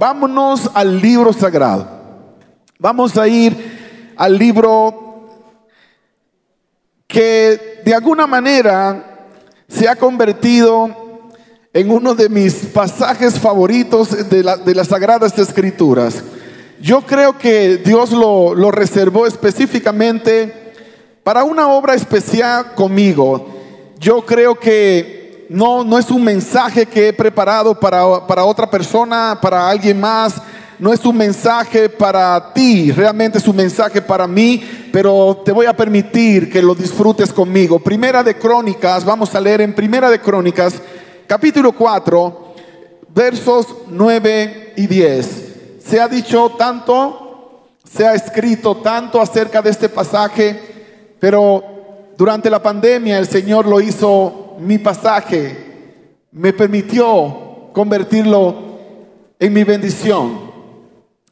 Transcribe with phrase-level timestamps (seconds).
[0.00, 1.86] vámonos al libro sagrado.
[2.78, 5.28] Vamos a ir al libro
[7.06, 9.28] que de alguna manera
[9.68, 10.88] se ha convertido
[11.74, 16.22] en uno de mis pasajes favoritos de, las Sagradas Escrituras.
[16.80, 20.72] Yo creo que Dios lo, reservó específicamente
[21.22, 23.94] para una obra especial conmigo.
[23.98, 25.19] Yo creo que
[25.50, 30.40] no, no es un mensaje que he preparado para, para otra persona, para alguien más.
[30.78, 35.66] No es un mensaje para ti, realmente es un mensaje para mí, pero te voy
[35.66, 37.80] a permitir que lo disfrutes conmigo.
[37.80, 40.74] Primera de Crónicas, vamos a leer en Primera de Crónicas,
[41.26, 42.54] capítulo 4,
[43.12, 45.26] versos 9 y 10.
[45.84, 51.64] Se ha dicho tanto, se ha escrito tanto acerca de este pasaje, pero
[52.16, 55.70] durante la pandemia el Señor lo hizo mi pasaje
[56.32, 58.54] me permitió convertirlo
[59.38, 60.50] en mi bendición.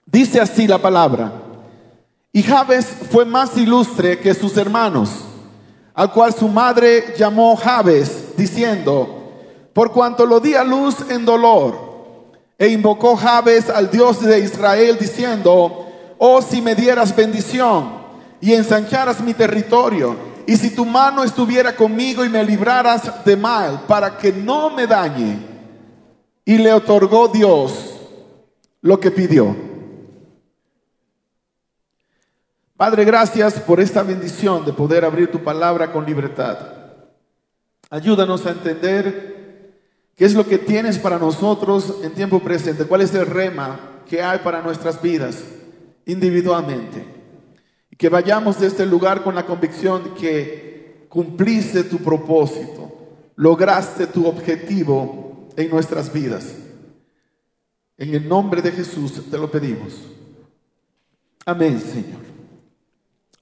[0.06, 1.32] Dice así la palabra.
[2.32, 5.10] Y Jabes fue más ilustre que sus hermanos,
[5.94, 9.32] al cual su madre llamó Jabes, diciendo,
[9.72, 11.88] por cuanto lo di a luz en dolor.
[12.58, 15.86] E invocó Jabes al Dios de Israel, diciendo,
[16.18, 17.98] oh si me dieras bendición
[18.40, 23.82] y ensancharas mi territorio y si tu mano estuviera conmigo y me libraras de mal
[23.86, 25.40] para que no me dañe.
[26.42, 27.98] Y le otorgó Dios
[28.80, 29.54] lo que pidió.
[32.78, 36.56] Padre, gracias por esta bendición de poder abrir tu palabra con libertad.
[37.90, 39.82] Ayúdanos a entender
[40.16, 44.22] qué es lo que tienes para nosotros en tiempo presente, cuál es el rema que
[44.22, 45.44] hay para nuestras vidas
[46.06, 47.17] individualmente
[47.98, 52.92] que vayamos de este lugar con la convicción que cumpliste tu propósito,
[53.34, 56.54] lograste tu objetivo en nuestras vidas.
[57.96, 59.94] En el nombre de Jesús te lo pedimos.
[61.44, 62.20] Amén, Señor.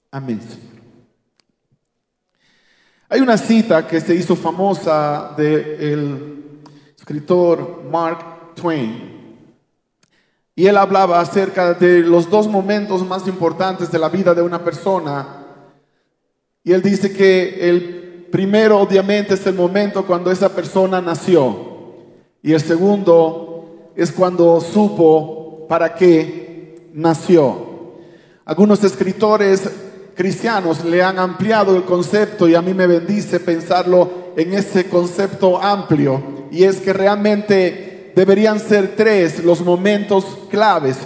[0.09, 0.77] Amén, Señor.
[3.09, 6.63] Hay una cita que se hizo famosa del
[6.97, 9.16] escritor Mark Twain.
[10.57, 14.63] Y él hablaba acerca de los dos momentos más importantes de la vida de una
[14.63, 15.45] persona.
[16.63, 21.55] Y él dice que el primero obviamente es el momento cuando esa persona nació.
[22.41, 27.93] Y el segundo es cuando supo para qué nació.
[28.43, 29.69] Algunos escritores
[30.15, 35.61] cristianos le han ampliado el concepto y a mí me bendice pensarlo en ese concepto
[35.61, 36.47] amplio.
[36.49, 37.86] Y es que realmente
[38.17, 40.97] deberían ser tres los momentos claves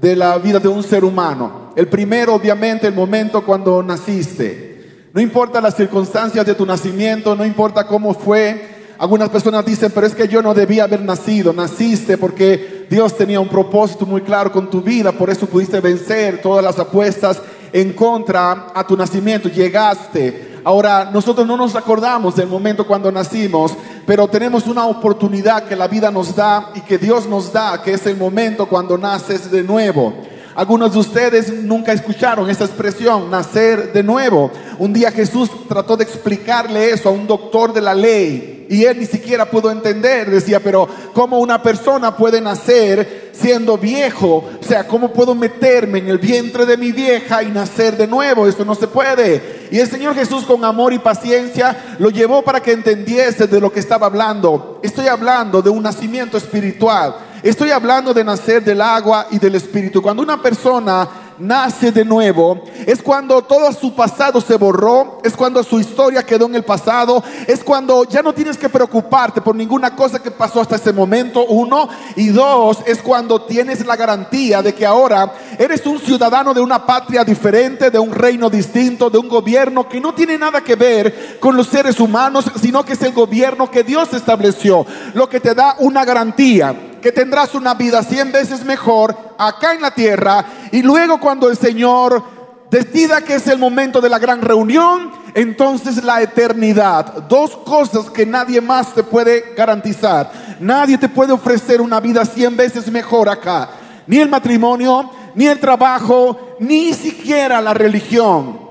[0.00, 1.70] de la vida de un ser humano.
[1.76, 5.10] El primero, obviamente, el momento cuando naciste.
[5.12, 8.66] No importa las circunstancias de tu nacimiento, no importa cómo fue.
[8.98, 11.52] Algunas personas dicen, pero es que yo no debía haber nacido.
[11.52, 16.42] Naciste porque Dios tenía un propósito muy claro con tu vida, por eso pudiste vencer
[16.42, 17.40] todas las apuestas
[17.72, 19.48] en contra a tu nacimiento.
[19.48, 23.72] Llegaste Ahora, nosotros no nos acordamos del momento cuando nacimos,
[24.04, 27.92] pero tenemos una oportunidad que la vida nos da y que Dios nos da, que
[27.92, 30.12] es el momento cuando naces de nuevo.
[30.56, 34.50] Algunos de ustedes nunca escucharon esa expresión, nacer de nuevo.
[34.78, 38.98] Un día Jesús trató de explicarle eso a un doctor de la ley y él
[38.98, 40.30] ni siquiera pudo entender.
[40.30, 44.48] Decía, pero ¿cómo una persona puede nacer siendo viejo?
[44.58, 48.48] O sea, ¿cómo puedo meterme en el vientre de mi vieja y nacer de nuevo?
[48.48, 49.68] Eso no se puede.
[49.70, 53.70] Y el Señor Jesús con amor y paciencia lo llevó para que entendiese de lo
[53.70, 54.80] que estaba hablando.
[54.82, 57.25] Estoy hablando de un nacimiento espiritual.
[57.46, 60.02] Estoy hablando de nacer del agua y del espíritu.
[60.02, 61.08] Cuando una persona
[61.38, 66.46] nace de nuevo, es cuando todo su pasado se borró, es cuando su historia quedó
[66.46, 70.60] en el pasado, es cuando ya no tienes que preocuparte por ninguna cosa que pasó
[70.60, 75.86] hasta ese momento, uno, y dos, es cuando tienes la garantía de que ahora eres
[75.86, 80.12] un ciudadano de una patria diferente, de un reino distinto, de un gobierno que no
[80.14, 84.12] tiene nada que ver con los seres humanos, sino que es el gobierno que Dios
[84.14, 89.74] estableció, lo que te da una garantía que tendrás una vida cien veces mejor acá
[89.74, 92.22] en la tierra y luego cuando el Señor
[92.70, 97.24] decida que es el momento de la gran reunión, entonces la eternidad.
[97.28, 100.30] Dos cosas que nadie más te puede garantizar.
[100.60, 103.68] Nadie te puede ofrecer una vida cien veces mejor acá.
[104.06, 108.65] Ni el matrimonio, ni el trabajo, ni siquiera la religión.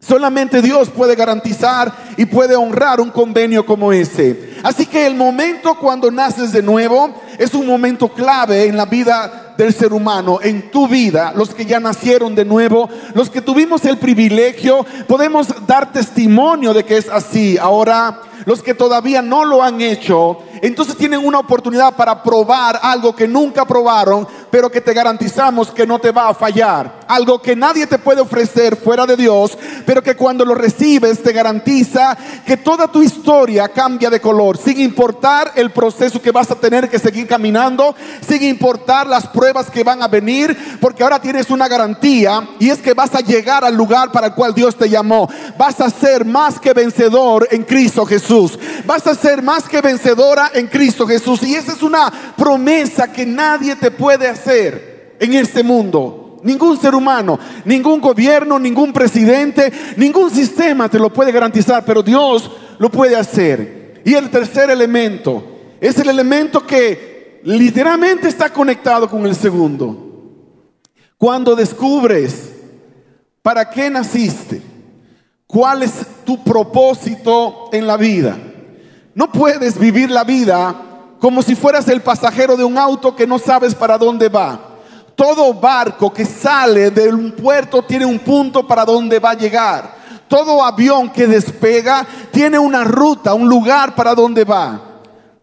[0.00, 4.54] Solamente Dios puede garantizar y puede honrar un convenio como ese.
[4.62, 9.54] Así que el momento cuando naces de nuevo es un momento clave en la vida
[9.58, 13.84] del ser humano, en tu vida, los que ya nacieron de nuevo, los que tuvimos
[13.84, 17.58] el privilegio, podemos dar testimonio de que es así.
[17.58, 23.14] Ahora, los que todavía no lo han hecho, entonces tienen una oportunidad para probar algo
[23.14, 27.00] que nunca probaron, pero que te garantizamos que no te va a fallar.
[27.08, 31.32] Algo que nadie te puede ofrecer fuera de Dios, pero que cuando lo recibes te
[31.32, 36.56] garantiza que toda tu historia cambia de color, sin importar el proceso que vas a
[36.56, 37.94] tener que seguir caminando,
[38.26, 42.78] sin importar las pruebas que van a venir, porque ahora tienes una garantía y es
[42.78, 45.28] que vas a llegar al lugar para el cual Dios te llamó.
[45.56, 48.58] Vas a ser más que vencedor en Cristo Jesús.
[48.84, 51.42] Vas a ser más que vencedora en Cristo Jesús.
[51.42, 56.40] Y esa es una promesa que nadie te puede hacer en este mundo.
[56.42, 62.50] Ningún ser humano, ningún gobierno, ningún presidente, ningún sistema te lo puede garantizar, pero Dios
[62.78, 64.00] lo puede hacer.
[64.04, 65.44] Y el tercer elemento
[65.80, 70.08] es el elemento que literalmente está conectado con el segundo.
[71.18, 72.50] Cuando descubres
[73.42, 74.62] para qué naciste,
[75.46, 75.92] cuál es
[76.24, 78.38] tu propósito en la vida.
[79.14, 80.74] No puedes vivir la vida
[81.18, 84.58] como si fueras el pasajero de un auto que no sabes para dónde va.
[85.14, 90.00] Todo barco que sale de un puerto tiene un punto para dónde va a llegar.
[90.28, 94.80] Todo avión que despega tiene una ruta, un lugar para dónde va.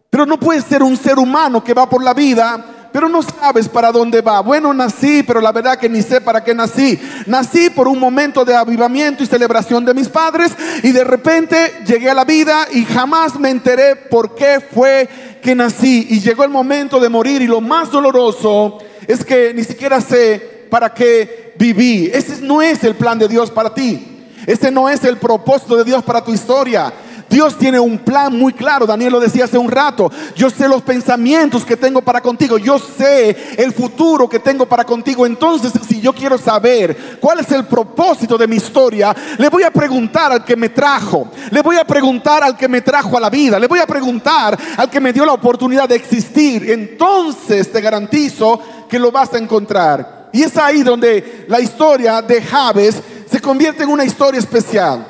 [0.10, 3.70] Pero no puedes ser un ser humano que va por la vida pero no sabes
[3.70, 4.40] para dónde va.
[4.40, 7.00] Bueno, nací, pero la verdad que ni sé para qué nací.
[7.28, 10.52] Nací por un momento de avivamiento y celebración de mis padres
[10.82, 15.08] y de repente llegué a la vida y jamás me enteré por qué fue
[15.44, 16.08] que nací.
[16.10, 20.66] Y llegó el momento de morir y lo más doloroso es que ni siquiera sé
[20.68, 22.10] para qué viví.
[22.12, 24.26] Ese no es el plan de Dios para ti.
[24.48, 26.92] Ese no es el propósito de Dios para tu historia.
[27.38, 28.88] Dios tiene un plan muy claro.
[28.88, 30.12] Daniel lo decía hace un rato.
[30.36, 32.58] Yo sé los pensamientos que tengo para contigo.
[32.58, 35.24] Yo sé el futuro que tengo para contigo.
[35.24, 39.70] Entonces, si yo quiero saber cuál es el propósito de mi historia, le voy a
[39.70, 41.30] preguntar al que me trajo.
[41.52, 43.60] Le voy a preguntar al que me trajo a la vida.
[43.60, 46.72] Le voy a preguntar al que me dio la oportunidad de existir.
[46.72, 48.60] Entonces te garantizo
[48.90, 50.32] que lo vas a encontrar.
[50.34, 53.00] Y es ahí donde la historia de Javes
[53.30, 55.06] se convierte en una historia especial.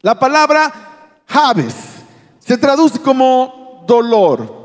[0.00, 0.87] La palabra
[1.28, 1.74] Jabes
[2.40, 4.56] se traduce como dolor.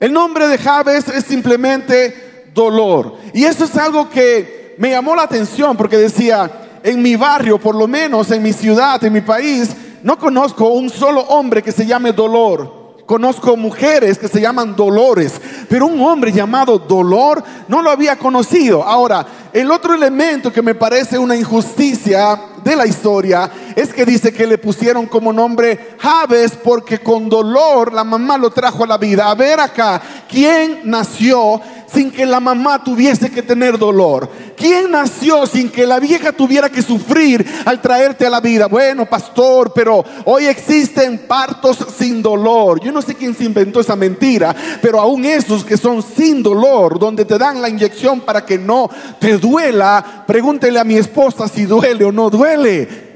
[0.00, 3.14] El nombre de Jabes es simplemente dolor.
[3.34, 6.50] Y eso es algo que me llamó la atención porque decía,
[6.82, 9.70] en mi barrio, por lo menos en mi ciudad, en mi país,
[10.02, 12.78] no conozco un solo hombre que se llame dolor.
[13.08, 18.82] Conozco mujeres que se llaman Dolores, pero un hombre llamado Dolor no lo había conocido.
[18.82, 22.38] Ahora, el otro elemento que me parece una injusticia
[22.68, 27.92] de la historia es que dice que le pusieron como nombre Javes porque con dolor
[27.92, 29.30] la mamá lo trajo a la vida.
[29.30, 31.60] A ver acá, ¿quién nació
[31.92, 34.28] sin que la mamá tuviese que tener dolor?
[34.58, 38.66] ¿Quién nació sin que la vieja tuviera que sufrir al traerte a la vida?
[38.66, 42.80] Bueno, pastor, pero hoy existen partos sin dolor.
[42.80, 46.98] Yo no sé quién se inventó esa mentira, pero aún esos que son sin dolor,
[46.98, 48.90] donde te dan la inyección para que no
[49.20, 53.07] te duela, pregúntele a mi esposa si duele o no duele.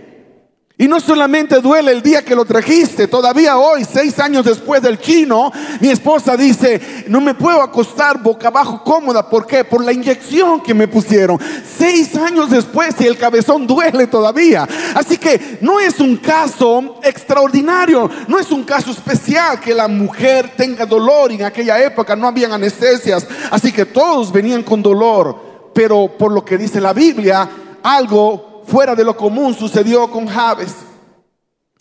[0.82, 4.98] Y no solamente duele el día que lo trajiste, todavía hoy, seis años después del
[4.98, 9.30] chino, mi esposa dice, no me puedo acostar boca abajo cómoda.
[9.30, 9.62] ¿Por qué?
[9.62, 11.38] Por la inyección que me pusieron.
[11.78, 14.66] Seis años después y el cabezón duele todavía.
[14.96, 20.50] Así que no es un caso extraordinario, no es un caso especial que la mujer
[20.56, 21.30] tenga dolor.
[21.30, 25.70] En aquella época no habían anestesias, así que todos venían con dolor.
[25.72, 27.48] Pero por lo que dice la Biblia,
[27.84, 30.74] algo fuera de lo común sucedió con Javes.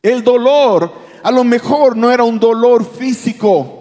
[0.01, 0.91] El dolor
[1.23, 3.77] a lo mejor no era un dolor físico.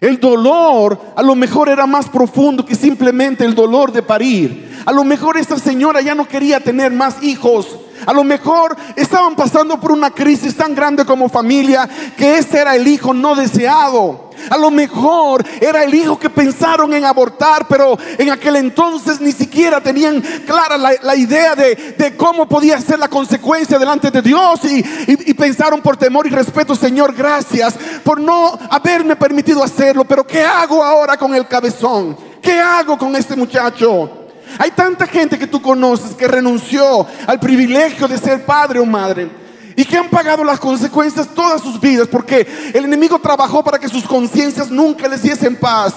[0.00, 4.82] El dolor a lo mejor era más profundo que simplemente el dolor de parir.
[4.84, 7.78] A lo mejor esta señora ya no quería tener más hijos.
[8.06, 12.76] A lo mejor estaban pasando por una crisis tan grande como familia que ese era
[12.76, 14.30] el hijo no deseado.
[14.50, 19.32] A lo mejor era el hijo que pensaron en abortar, pero en aquel entonces ni
[19.32, 24.84] siquiera tenían clara la, idea de, cómo podía ser la consecuencia delante de Dios y,
[25.06, 30.42] y pensaron por temor y respeto, Señor, gracias por no haberme permitido hacerlo, pero ¿qué
[30.42, 32.16] hago ahora con el cabezón?
[32.42, 34.10] ¿Qué hago con este muchacho?
[34.58, 39.43] Hay tanta gente que tú conoces que renunció al privilegio de ser padre o madre
[39.76, 43.88] y que han pagado las consecuencias todas sus vidas porque el enemigo trabajó para que
[43.88, 45.94] sus conciencias nunca les diesen paz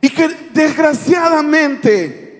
[0.00, 2.30] y que desgraciadamente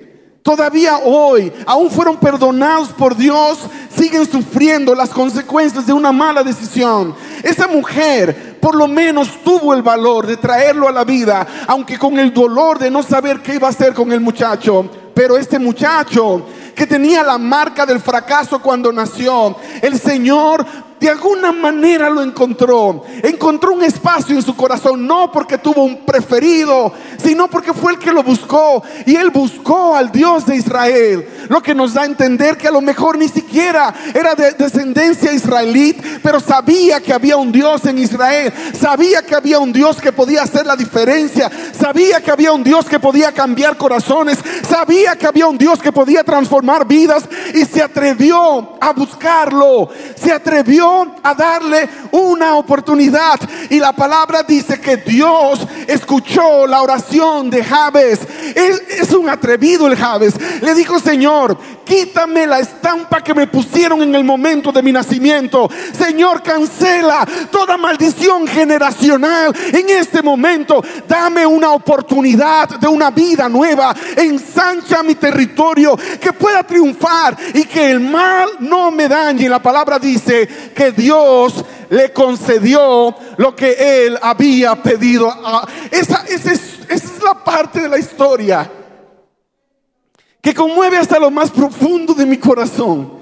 [0.42, 3.58] todavía hoy, aún fueron perdonados por Dios,
[3.94, 7.14] siguen sufriendo las consecuencias de una mala decisión.
[7.42, 12.18] Esa mujer por lo menos tuvo el valor de traerlo a la vida, aunque con
[12.18, 14.88] el dolor de no saber qué iba a hacer con el muchacho.
[15.14, 20.66] Pero este muchacho que tenía la marca del fracaso cuando nació, el Señor
[21.00, 23.02] de alguna manera lo encontró.
[23.22, 27.98] Encontró un espacio en su corazón, no porque tuvo un preferido, sino porque fue el
[27.98, 28.82] que lo buscó.
[29.06, 31.39] Y él buscó al Dios de Israel.
[31.50, 35.32] Lo que nos da a entender que a lo mejor ni siquiera era de descendencia
[35.32, 38.52] israelita, pero sabía que había un Dios en Israel.
[38.80, 41.50] Sabía que había un Dios que podía hacer la diferencia.
[41.76, 44.38] Sabía que había un Dios que podía cambiar corazones.
[44.62, 47.24] Sabía que había un Dios que podía transformar vidas.
[47.52, 49.88] Y se atrevió a buscarlo.
[50.14, 53.40] Se atrevió a darle una oportunidad.
[53.70, 58.20] Y la palabra dice que Dios escuchó la oración de Jabes.
[58.54, 60.34] Es, es un atrevido el Jabes.
[60.60, 61.39] Le dijo, Señor,
[61.84, 65.68] quítame la estampa que me pusieron en el momento de mi nacimiento.
[65.92, 70.82] Señor, cancela toda maldición generacional en este momento.
[71.06, 73.94] Dame una oportunidad de una vida nueva.
[74.16, 79.48] Ensancha mi territorio, que pueda triunfar y que el mal no me dañe.
[79.48, 85.32] La palabra dice que Dios le concedió lo que él había pedido.
[85.90, 88.70] Esa, esa, es, esa es la parte de la historia
[90.40, 93.12] que conmueve hasta lo más profundo de mi corazón.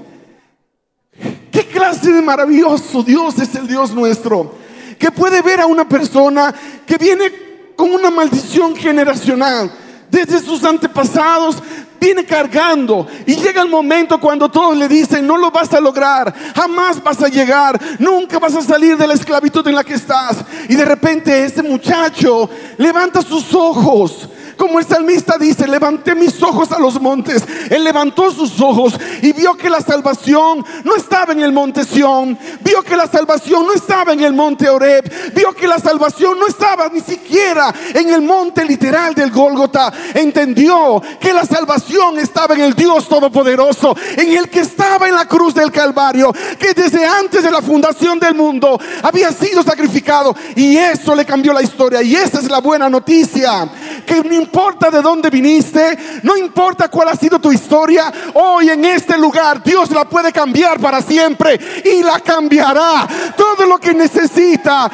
[1.50, 4.54] ¿Qué clase de maravilloso Dios es el Dios nuestro?
[4.98, 6.54] Que puede ver a una persona
[6.86, 7.32] que viene
[7.74, 9.70] con una maldición generacional
[10.10, 11.56] desde sus antepasados,
[12.00, 16.32] viene cargando y llega el momento cuando todos le dicen, no lo vas a lograr,
[16.54, 20.36] jamás vas a llegar, nunca vas a salir de la esclavitud en la que estás.
[20.68, 22.48] Y de repente ese muchacho
[22.78, 27.42] levanta sus ojos como el salmista dice, levanté mis ojos a los montes.
[27.70, 32.36] Él levantó sus ojos y vio que la salvación no estaba en el monte Sión.
[32.60, 35.10] Vio que la salvación no estaba en el monte Oreb.
[35.34, 39.92] Vio que la salvación no estaba ni siquiera en el monte literal del Gólgota.
[40.12, 45.26] Entendió que la salvación estaba en el Dios Todopoderoso, en el que estaba en la
[45.26, 50.34] cruz del Calvario, que desde antes de la fundación del mundo había sido sacrificado.
[50.56, 52.02] Y eso le cambió la historia.
[52.02, 53.68] Y esa es la buena noticia.
[54.04, 59.18] Que importa de dónde viniste, no importa cuál ha sido tu historia, hoy en este
[59.18, 63.06] lugar Dios la puede cambiar para siempre y la cambiará.
[63.36, 64.90] Todo lo que necesita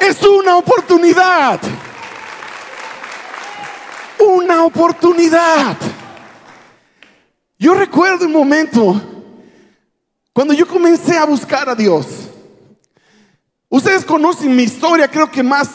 [0.00, 1.60] es una oportunidad.
[4.20, 5.76] Una oportunidad.
[7.58, 9.00] Yo recuerdo un momento
[10.32, 12.06] cuando yo comencé a buscar a Dios.
[13.68, 15.70] Ustedes conocen mi historia, creo que más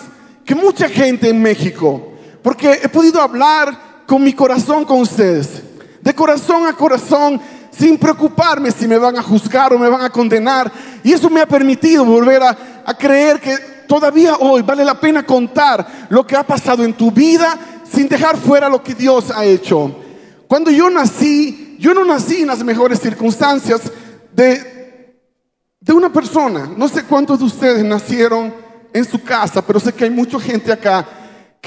[0.46, 2.07] que mucha gente en México.
[2.48, 5.62] Porque he podido hablar con mi corazón con ustedes,
[6.00, 7.42] de corazón a corazón,
[7.78, 10.72] sin preocuparme si me van a juzgar o me van a condenar.
[11.04, 12.56] Y eso me ha permitido volver a,
[12.98, 17.84] creer que todavía hoy vale la pena contar lo que ha pasado en tu vida
[17.84, 19.94] sin dejar fuera lo que Dios ha hecho.
[20.48, 23.92] Cuando yo nací, yo no nací en las mejores circunstancias
[24.34, 25.18] de,
[25.82, 26.72] de una persona.
[26.78, 28.54] No sé cuántos de ustedes nacieron
[28.94, 31.06] en su casa, pero sé que hay mucha gente acá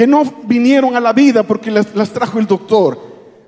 [0.00, 2.98] que no vinieron a la vida porque las, trajo el doctor.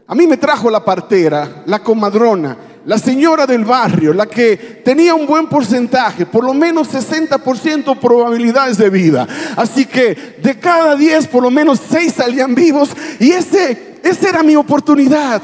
[0.07, 2.55] A mí me trajo la partera, la comadrona,
[2.85, 8.77] la señora del barrio, la que tenía un buen porcentaje, por lo menos 60% probabilidades
[8.77, 9.27] de vida.
[9.57, 14.43] Así que de cada 10, por lo menos 6 salían vivos y ese, esa era
[14.43, 15.41] mi oportunidad.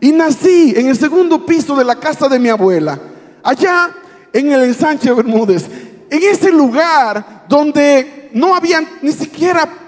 [0.00, 3.00] Y nací en el segundo piso de la casa de mi abuela,
[3.42, 3.90] allá
[4.32, 5.66] en el ensanche Bermúdez,
[6.08, 9.81] en ese lugar donde no había ni siquiera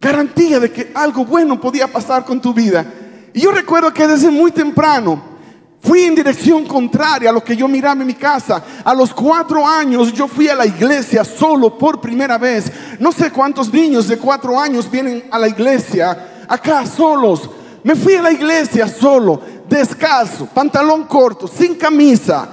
[0.00, 2.84] garantía de que algo bueno podía pasar con tu vida.
[3.32, 5.36] Y yo recuerdo que desde muy temprano
[5.80, 8.62] fui en dirección contraria a lo que yo miraba en mi casa.
[8.84, 12.70] A los cuatro años yo fui a la iglesia solo por primera vez.
[12.98, 17.48] No sé cuántos niños de cuatro años vienen a la iglesia acá solos.
[17.82, 22.48] Me fui a la iglesia solo, descalzo, pantalón corto, sin camisa.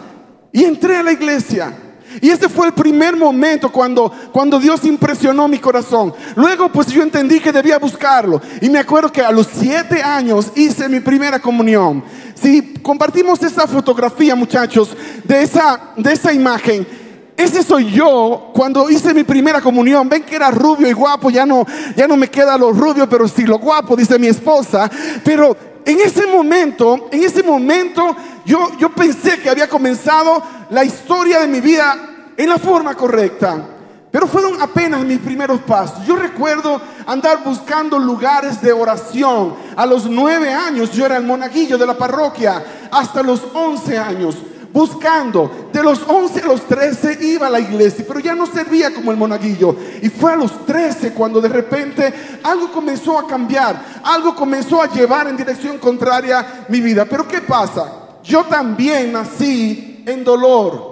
[0.51, 1.75] Y entré a la iglesia.
[2.21, 6.13] Y ese fue el primer momento cuando, cuando Dios impresionó mi corazón.
[6.35, 8.41] Luego pues yo entendí que debía buscarlo.
[8.61, 12.03] Y me acuerdo que a los siete años hice mi primera comunión.
[12.35, 14.89] Si compartimos esa fotografía muchachos,
[15.23, 16.85] de esa, de esa imagen,
[17.35, 20.07] ese soy yo cuando hice mi primera comunión.
[20.07, 21.65] Ven que era rubio y guapo, ya no,
[21.95, 24.89] ya no me queda lo rubio, pero sí lo guapo, dice mi esposa.
[25.23, 25.55] Pero
[25.85, 31.47] en ese momento, en ese momento, yo, yo pensé que había comenzado la historia de
[31.47, 31.95] mi vida
[32.35, 33.69] en la forma correcta.
[34.11, 36.05] Pero fueron apenas mis primeros pasos.
[36.05, 39.55] Yo recuerdo andar buscando lugares de oración.
[39.75, 42.63] A los nueve años yo era el monaguillo de la parroquia.
[42.91, 44.37] Hasta los once años
[44.73, 45.69] buscando.
[45.71, 49.11] De los 11 a los 13 iba a la iglesia, pero ya no servía como
[49.11, 49.75] el monaguillo.
[50.01, 52.13] Y fue a los 13 cuando de repente
[52.43, 57.05] algo comenzó a cambiar, algo comenzó a llevar en dirección contraria mi vida.
[57.05, 58.19] Pero ¿qué pasa?
[58.23, 60.91] Yo también nací en dolor.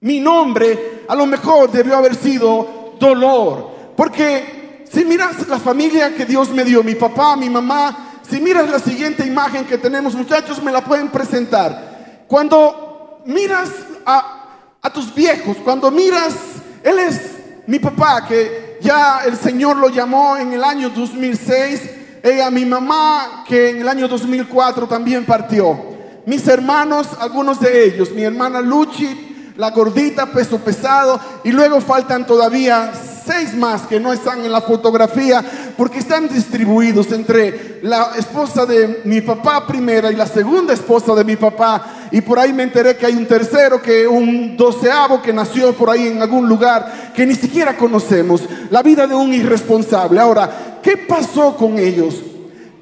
[0.00, 3.70] Mi nombre a lo mejor debió haber sido dolor.
[3.96, 8.70] Porque si miras la familia que Dios me dio, mi papá, mi mamá, si miras
[8.70, 12.24] la siguiente imagen que tenemos, muchachos, me la pueden presentar.
[12.26, 12.89] Cuando
[13.26, 13.70] miras
[14.06, 14.48] a,
[14.82, 16.34] a tus viejos, cuando miras,
[16.82, 17.20] él es
[17.66, 21.90] mi papá, que ya el Señor lo llamó en el año 2006,
[22.22, 25.78] ella, mi mamá, que en el año 2004 también partió.
[26.26, 32.26] Mis hermanos, algunos de ellos, mi hermana Luchi, la gordita, peso pesado, y luego faltan
[32.26, 32.92] todavía
[33.24, 35.44] seis más que no están en la fotografía
[35.80, 41.24] porque están distribuidos entre la esposa de mi papá primera y la segunda esposa de
[41.24, 42.08] mi papá.
[42.10, 45.88] Y por ahí me enteré que hay un tercero, que un doceavo que nació por
[45.88, 48.42] ahí en algún lugar que ni siquiera conocemos.
[48.68, 50.20] La vida de un irresponsable.
[50.20, 52.14] Ahora, ¿qué pasó con ellos?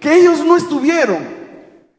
[0.01, 1.19] Que ellos no estuvieron.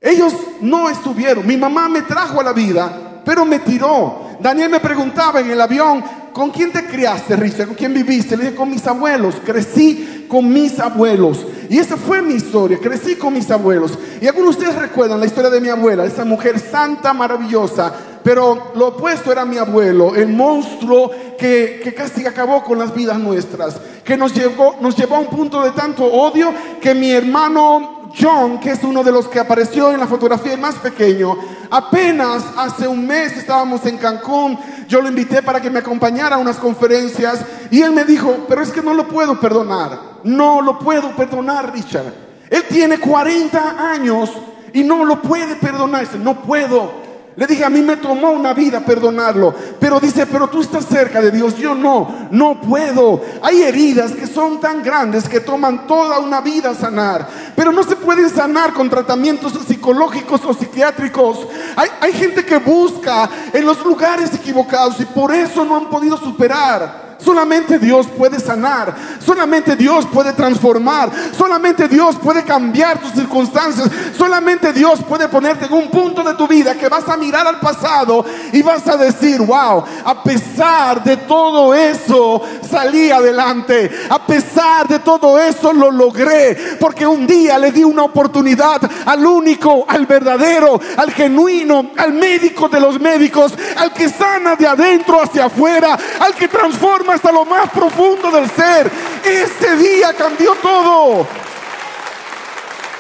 [0.02, 1.48] Ellos no estuvieron.
[1.48, 4.28] Mi mamá me trajo a la vida, pero me tiró.
[4.42, 6.04] Daniel me preguntaba en el avión,
[6.34, 7.68] ¿con quién te criaste, Richard?
[7.68, 8.38] ¿Con quién viviste?
[8.38, 9.36] Le dije, con mis abuelos.
[9.46, 11.46] Crecí con mis abuelos.
[11.70, 12.80] Y esa fue mi historia.
[12.80, 13.98] Crecí con mis abuelos.
[14.22, 17.94] Y algunos de ustedes recuerdan la historia de mi abuela, esa mujer santa, maravillosa.
[18.24, 23.18] Pero lo opuesto era mi abuelo, el monstruo que, que casi acabó con las vidas
[23.18, 23.78] nuestras.
[24.04, 28.60] Que nos llevó, nos llevó a un punto de tanto odio que mi hermano John,
[28.60, 31.38] que es uno de los que apareció en la fotografía, el más pequeño,
[31.70, 34.58] apenas hace un mes estábamos en Cancún,
[34.90, 38.64] yo lo invité para que me acompañara a unas conferencias y él me dijo, pero
[38.64, 42.12] es que no lo puedo perdonar, no lo puedo perdonar, Richard.
[42.50, 44.32] Él tiene 40 años
[44.74, 46.99] y no lo puede perdonar, no puedo.
[47.40, 49.56] Le dije, a mí me tomó una vida perdonarlo.
[49.80, 51.56] Pero dice, pero tú estás cerca de Dios.
[51.56, 53.22] Yo no, no puedo.
[53.42, 57.26] Hay heridas que son tan grandes que toman toda una vida sanar.
[57.56, 61.48] Pero no se pueden sanar con tratamientos psicológicos o psiquiátricos.
[61.78, 66.18] Hay, hay gente que busca en los lugares equivocados y por eso no han podido
[66.18, 67.09] superar.
[67.24, 74.72] Solamente Dios puede sanar, solamente Dios puede transformar, solamente Dios puede cambiar tus circunstancias, solamente
[74.72, 78.24] Dios puede ponerte en un punto de tu vida que vas a mirar al pasado
[78.54, 85.00] y vas a decir, wow, a pesar de todo eso salí adelante, a pesar de
[85.00, 90.80] todo eso lo logré, porque un día le di una oportunidad al único, al verdadero,
[90.96, 96.34] al genuino, al médico de los médicos, al que sana de adentro hacia afuera, al
[96.34, 98.90] que transforma hasta lo más profundo del ser.
[99.24, 101.28] Ese día cambió todo.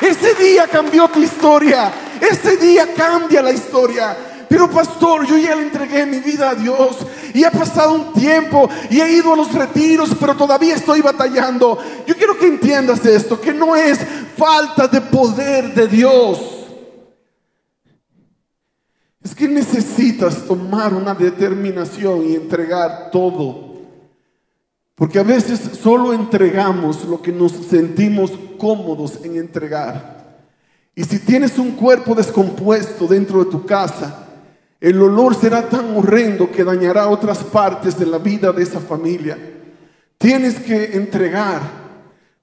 [0.02, 1.92] Ese día cambió tu historia.
[2.20, 4.18] Ese día cambia la historia.
[4.50, 6.98] Pero pastor, yo ya le entregué mi vida a Dios
[7.36, 11.78] y ha pasado un tiempo y he ido a los retiros, pero todavía estoy batallando.
[12.08, 14.00] Yo quiero que entiendas esto, que no es
[14.36, 16.40] falta de poder de Dios.
[19.22, 23.69] Es que necesitas tomar una determinación y entregar todo
[25.00, 30.42] porque a veces solo entregamos lo que nos sentimos cómodos en entregar.
[30.94, 34.28] Y si tienes un cuerpo descompuesto dentro de tu casa,
[34.82, 39.38] el olor será tan horrendo que dañará otras partes de la vida de esa familia.
[40.18, 41.62] Tienes que entregar,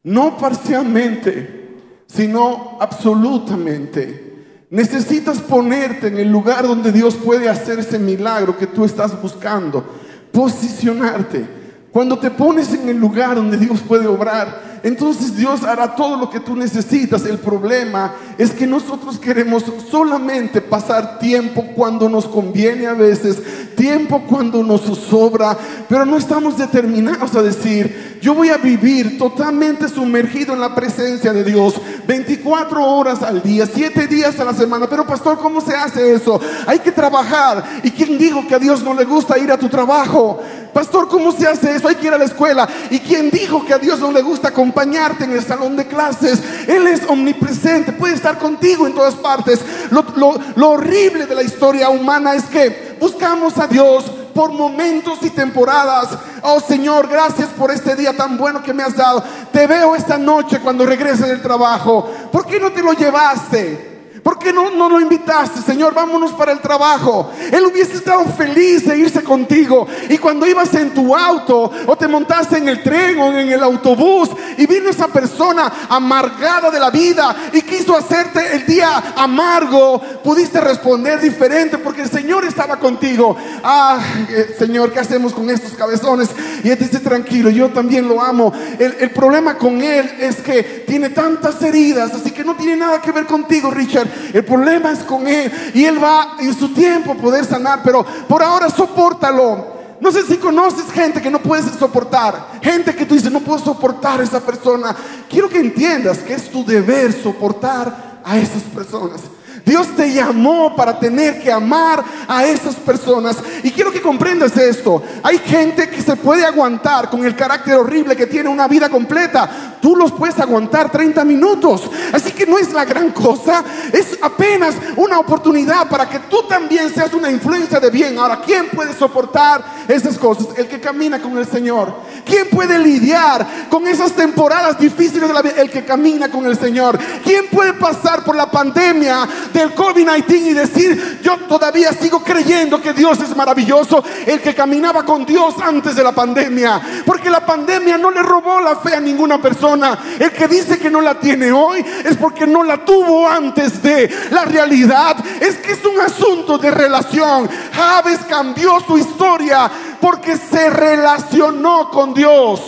[0.03, 4.47] no parcialmente, sino absolutamente.
[4.71, 9.85] Necesitas ponerte en el lugar donde Dios puede hacer ese milagro que tú estás buscando,
[10.33, 11.66] posicionarte.
[11.97, 16.29] Cuando te pones en el lugar donde Dios puede obrar, entonces Dios hará todo lo
[16.29, 17.25] que tú necesitas.
[17.25, 23.43] El problema es que nosotros queremos solamente pasar tiempo cuando nos conviene a veces,
[23.77, 25.57] tiempo cuando nos sobra,
[25.89, 31.33] pero no estamos determinados a decir, yo voy a vivir totalmente sumergido en la presencia
[31.33, 34.87] de Dios, 24 horas al día, 7 días a la semana.
[34.87, 36.39] Pero pastor, ¿cómo se hace eso?
[36.67, 37.65] Hay que trabajar.
[37.83, 40.41] ¿Y quién dijo que a Dios no le gusta ir a tu trabajo?
[40.77, 41.89] Pastor, ¿cómo se hace eso?
[41.89, 42.69] Hay que ir a la escuela.
[42.91, 46.39] ¿Y quién dijo que a Dios no le gusta acompañarte en el salón de clases?
[46.69, 49.65] Él es omnipresente, puede estar contigo en todas partes.
[49.91, 56.11] Lo, horrible de la historia humana es que buscamos a Dios por momentos y temporadas.
[56.43, 59.25] Oh Señor, gracias por este día tan bueno que me has dado.
[59.51, 62.07] Te veo esta noche cuando regreses del trabajo.
[62.31, 63.86] ¿Por qué no te lo llevaste?
[64.27, 65.95] ¿Por qué no, no lo invitaste, Señor?
[65.95, 67.31] Vámonos para el trabajo.
[67.53, 69.87] Él hubiese estado feliz de irse contigo.
[70.09, 73.63] Y cuando ibas en tu auto o te montaste en el tren o en el
[73.63, 80.01] autobús y vino esa persona amargada de la vida y quiso hacerte el día amargo,
[80.25, 83.37] pudiste responder diferente porque el Señor estaba contigo.
[83.63, 86.31] Ah, eh, Señor, ¿qué hacemos con estos cabezones?
[86.65, 88.53] Y él dice, tranquilo, yo también lo amo.
[88.77, 93.01] El, el problema con él es que tiene tantas heridas, así que no tiene nada
[93.01, 97.15] que ver contigo, Richard el problema es con Él y Él va en su tiempo
[97.17, 99.77] poder sanar, pero por ahora soportalo.
[100.01, 103.59] No sé si conoces gente que no puedes soportar, gente que tú dices, no puedo
[103.59, 104.95] soportar a esa persona.
[105.29, 109.23] Quiero que entiendas que es tu deber soportar a esas personas.
[109.67, 113.37] Dios te llamó para tener que amar a esas personas.
[113.65, 115.03] Y quiero que comprendas esto.
[115.25, 119.77] Hay gente que se puede aguantar con el carácter horrible que tiene una vida completa.
[119.83, 121.91] Tú los puedes aguantar 30 minutos.
[122.13, 123.65] Así que no es la gran cosa.
[123.93, 128.17] Es apenas una oportunidad para que tú también seas una influencia de bien.
[128.21, 130.47] Ahora, ¿quién puede soportar esas cosas?
[130.57, 131.93] El que camina con el Señor.
[132.27, 135.55] ¿Quién puede lidiar con esas temporadas difíciles de la vida?
[135.59, 136.99] El que camina con el Señor.
[137.23, 142.93] ¿Quién puede pasar por la pandemia del COVID-19 y decir, yo todavía sigo creyendo que
[142.93, 147.97] Dios es maravilloso, el que caminaba con Dios antes de la pandemia, porque la pandemia
[147.97, 149.97] no le robó la fe a ninguna persona.
[150.19, 154.11] El que dice que no la tiene hoy es porque no la tuvo antes de.
[154.33, 157.49] La realidad es que es un asunto de relación.
[157.73, 162.61] Javes cambió su historia porque se relacionó con Dios.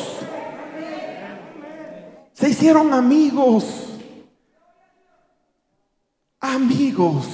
[2.32, 3.88] Se hicieron amigos
[6.40, 7.26] amigos.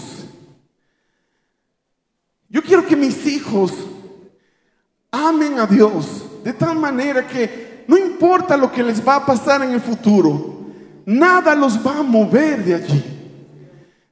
[2.49, 3.73] Yo quiero que mis hijos
[5.11, 9.63] amen a Dios de tal manera que no importa lo que les va a pasar
[9.63, 10.71] en el futuro,
[11.05, 13.05] nada los va a mover de allí.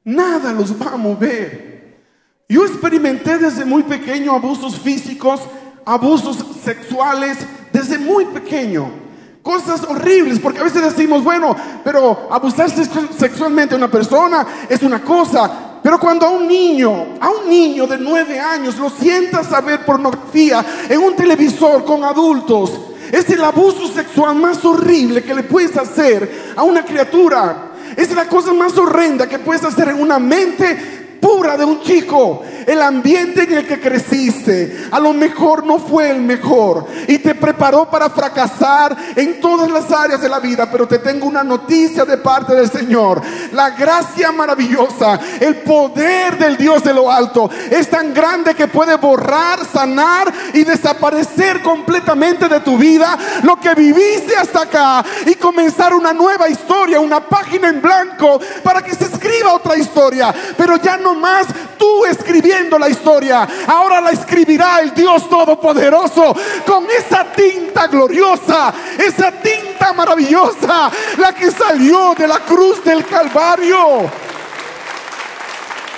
[0.04, 2.02] Nada los va a mover.
[2.48, 5.40] Yo experimenté desde muy pequeño abusos físicos,
[5.84, 7.38] abusos sexuales,
[7.72, 9.02] desde muy pequeño
[9.42, 15.02] cosas horribles, porque a veces decimos, bueno, pero abusar sexualmente a una persona es una
[15.02, 19.60] cosa, pero cuando a un niño, a un niño de nueve años, lo sientas a
[19.60, 22.70] ver pornografía en un televisor con adultos,
[23.10, 27.68] es el abuso sexual más horrible que le puedes hacer a una criatura.
[27.94, 32.42] Es la cosa más horrenda que puedes hacer en una mente pura de un chico.
[32.66, 37.34] El ambiente en el que creciste a lo mejor no fue el mejor y te
[37.34, 40.68] preparó para fracasar en todas las áreas de la vida.
[40.70, 43.22] Pero te tengo una noticia de parte del Señor.
[43.52, 48.96] La gracia maravillosa, el poder del Dios de lo alto es tan grande que puede
[48.96, 55.94] borrar, sanar y desaparecer completamente de tu vida lo que viviste hasta acá y comenzar
[55.94, 60.34] una nueva historia, una página en blanco para que se escriba otra historia.
[60.56, 61.46] Pero ya no más
[61.78, 63.48] tú escribiendo la historia.
[63.66, 66.34] Ahora la escribirá el Dios Todopoderoso
[66.66, 74.10] con esa tinta gloriosa, esa tinta maravillosa, la que salió de la cruz del Calvario.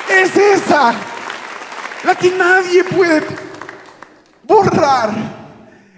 [0.08, 0.94] Es esa,
[2.04, 3.26] la que nadie puede
[4.42, 5.12] borrar.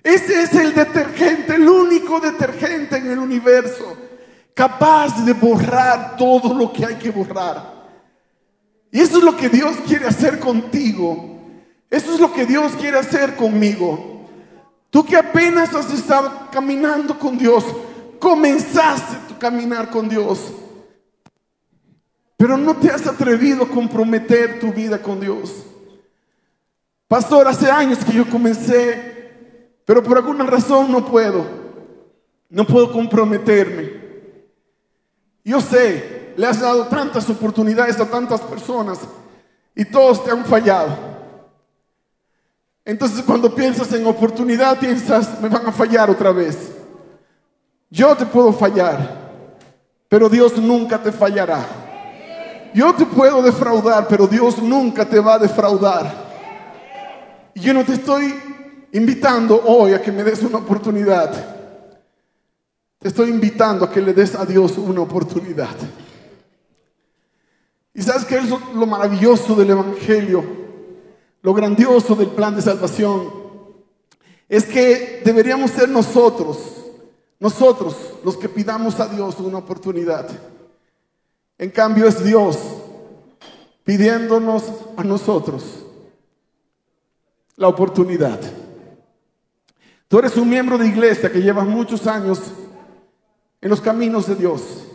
[0.03, 3.97] Ese es el detergente, el único detergente en el universo,
[4.55, 7.76] capaz de borrar todo lo que hay que borrar.
[8.97, 11.39] Y eso es lo que Dios quiere hacer contigo.
[11.91, 14.27] Eso es lo que Dios quiere hacer conmigo.
[14.89, 17.63] Tú que apenas has estado caminando con Dios,
[18.19, 20.51] comenzaste tu caminar con Dios,
[22.39, 25.67] pero no te has atrevido a comprometer tu vida con Dios.
[27.07, 31.45] Pastor, hace años que yo comencé, pero por alguna razón no puedo.
[32.49, 33.91] No puedo comprometerme.
[35.45, 38.99] Yo sé le has dado tantas oportunidades a tantas personas
[39.75, 41.17] y todos te han fallado.
[42.85, 46.73] Entonces cuando piensas en oportunidad, piensas, me van a fallar otra vez.
[47.91, 49.27] Yo te puedo fallar,
[50.09, 51.65] pero Dios nunca te fallará.
[52.75, 56.13] Yo te puedo defraudar, pero Dios nunca te va a defraudar.
[57.55, 58.35] Y yo no te estoy
[58.93, 61.33] invitando hoy a que me des una oportunidad.
[62.99, 65.75] Te estoy invitando a que le des a Dios una oportunidad.
[67.97, 70.45] ¿Y sabes qué es lo maravilloso del Evangelio?
[71.41, 73.33] Lo grandioso del plan de salvación.
[74.51, 76.59] Es que deberíamos ser nosotros,
[77.41, 80.29] nosotros los que pidamos a Dios una oportunidad.
[81.57, 82.59] En cambio es Dios
[83.83, 84.65] pidiéndonos
[84.99, 85.65] a nosotros
[87.57, 88.39] la oportunidad.
[90.07, 92.43] Tú eres un miembro de iglesia que lleva muchos años
[93.63, 94.87] en los caminos de Dios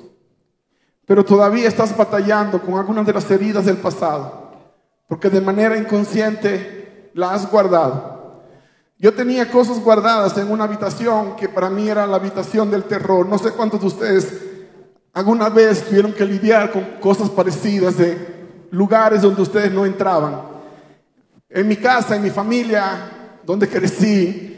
[1.12, 4.50] pero todavía estás batallando con algunas de las heridas del pasado,
[5.10, 8.46] porque de manera inconsciente la has guardado.
[8.98, 13.28] Yo tenía cosas guardadas en una habitación que para mí era la habitación del terror.
[13.28, 14.42] No sé cuántos de ustedes
[15.12, 20.44] alguna vez tuvieron que lidiar con cosas parecidas de lugares donde ustedes no entraban.
[21.50, 24.51] En mi casa, en mi familia, donde crecí,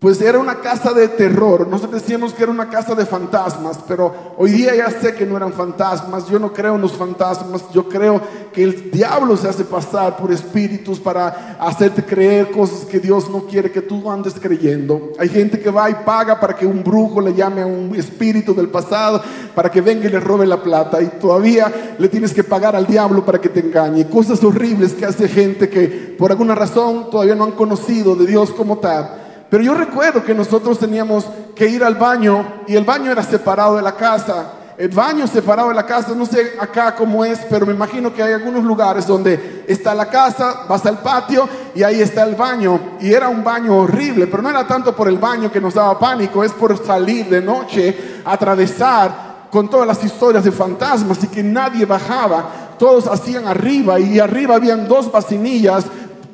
[0.00, 1.68] pues era una casa de terror.
[1.68, 5.36] Nosotros decíamos que era una casa de fantasmas, pero hoy día ya sé que no
[5.36, 6.26] eran fantasmas.
[6.26, 7.70] Yo no creo en los fantasmas.
[7.70, 8.18] Yo creo
[8.50, 13.40] que el diablo se hace pasar por espíritus para hacerte creer cosas que Dios no
[13.40, 15.12] quiere que tú andes creyendo.
[15.18, 18.54] Hay gente que va y paga para que un brujo le llame a un espíritu
[18.54, 19.22] del pasado
[19.54, 21.02] para que venga y le robe la plata.
[21.02, 24.08] Y todavía le tienes que pagar al diablo para que te engañe.
[24.08, 28.50] Cosas horribles que hace gente que por alguna razón todavía no han conocido de Dios
[28.52, 29.19] como tal.
[29.50, 33.76] Pero yo recuerdo que nosotros teníamos que ir al baño y el baño era separado
[33.76, 34.52] de la casa.
[34.78, 38.22] El baño separado de la casa, no sé acá cómo es, pero me imagino que
[38.22, 42.96] hay algunos lugares donde está la casa, vas al patio y ahí está el baño.
[43.00, 45.98] Y era un baño horrible, pero no era tanto por el baño que nos daba
[45.98, 51.42] pánico, es por salir de noche, atravesar con todas las historias de fantasmas y que
[51.42, 52.76] nadie bajaba.
[52.78, 55.84] Todos hacían arriba y arriba habían dos vacinillas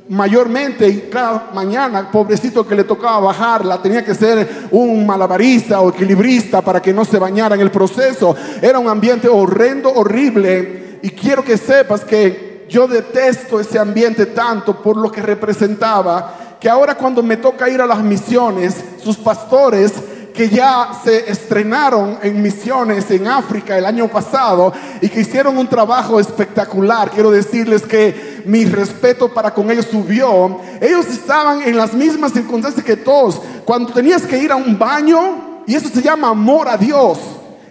[0.08, 5.90] mayormente y cada mañana, pobrecito que le tocaba bajarla, tenía que ser un malabarista o
[5.90, 8.36] equilibrista para que no se bañara en el proceso.
[8.62, 10.98] Era un ambiente horrendo, horrible.
[11.02, 16.68] Y quiero que sepas que yo detesto ese ambiente tanto por lo que representaba, que
[16.68, 19.92] ahora cuando me toca ir a las misiones, sus pastores
[20.36, 25.66] que ya se estrenaron en misiones en África el año pasado y que hicieron un
[25.66, 27.10] trabajo espectacular.
[27.10, 30.60] Quiero decirles que mi respeto para con ellos subió.
[30.80, 33.40] Ellos estaban en las mismas circunstancias que todos.
[33.64, 37.18] Cuando tenías que ir a un baño, y eso se llama amor a Dios,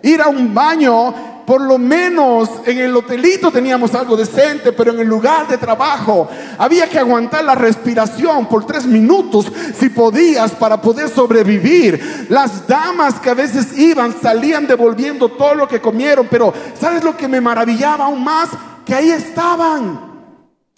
[0.02, 1.14] ir a un baño
[1.46, 6.28] por lo menos en el hotelito teníamos algo decente, pero en el lugar de trabajo
[6.58, 12.28] había que aguantar la respiración por tres minutos si podías para poder sobrevivir.
[12.30, 17.16] Las damas que a veces iban salían devolviendo todo lo que comieron, pero ¿sabes lo
[17.16, 18.50] que me maravillaba aún más?
[18.84, 20.05] Que ahí estaban.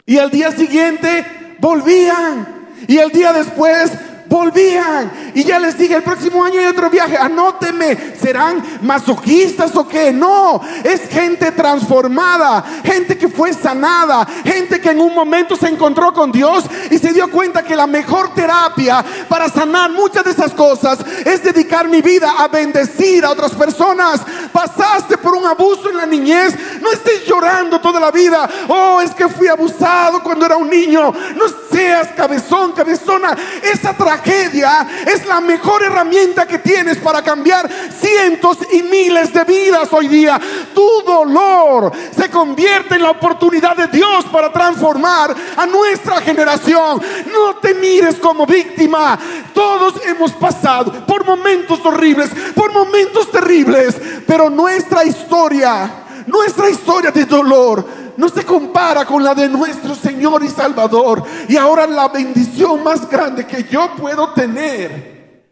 [0.08, 1.26] Y al día siguiente
[1.60, 2.48] volvían.
[2.88, 3.92] Y el día después
[4.30, 5.32] volvían.
[5.34, 10.12] Y ya les dije, el próximo año hay otro viaje, anóteme, ¿serán masoquistas o qué?
[10.12, 16.14] No, es gente transformada, gente que fue sanada, gente que en un momento se encontró
[16.14, 20.54] con Dios y se dio cuenta que la mejor terapia para sanar muchas de esas
[20.54, 24.22] cosas es dedicar mi vida a bendecir a otras personas.
[24.52, 29.12] Pasaste por un abuso en la niñez, no estés llorando toda la vida, oh, es
[29.12, 35.26] que fui abusado cuando era un niño, no seas cabezón, cabezona, esa tragedia tragedia es
[35.26, 40.40] la mejor herramienta que tienes para cambiar cientos y miles de vidas hoy día.
[40.74, 47.02] Tu dolor se convierte en la oportunidad de Dios para transformar a nuestra generación.
[47.32, 49.18] No te mires como víctima.
[49.54, 55.90] Todos hemos pasado por momentos horribles, por momentos terribles, pero nuestra historia,
[56.28, 61.24] nuestra historia de dolor no se compara con la de nuestro Señor y Salvador.
[61.48, 65.46] Y ahora la bendición más grande que yo puedo tener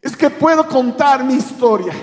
[0.00, 1.94] es que puedo contar mi historia.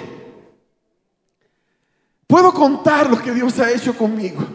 [2.25, 4.45] Puedo contar lo que Dios ha hecho conmigo.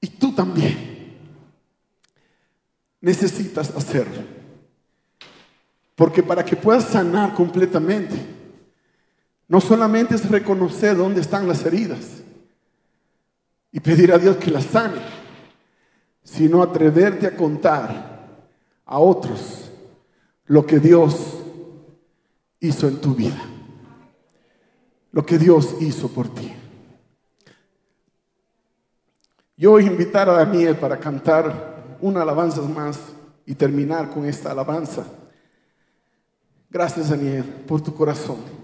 [0.00, 1.16] Y tú también
[3.00, 4.22] necesitas hacerlo.
[5.96, 8.41] Porque para que puedas sanar completamente,
[9.48, 12.22] no solamente es reconocer dónde están las heridas
[13.70, 15.00] y pedir a Dios que las sane,
[16.22, 18.12] sino atreverte a contar
[18.84, 19.70] a otros
[20.46, 21.38] lo que Dios
[22.60, 23.42] hizo en tu vida,
[25.10, 26.52] lo que Dios hizo por ti.
[29.56, 32.98] Yo voy a invitar a Daniel para cantar una alabanza más
[33.46, 35.04] y terminar con esta alabanza.
[36.70, 38.61] Gracias Daniel por tu corazón.